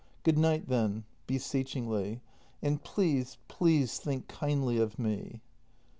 [0.23, 1.03] ]Good night, then.
[1.27, 2.21] [Be seechingly.]
[2.63, 5.41] And please, please think kindly of me.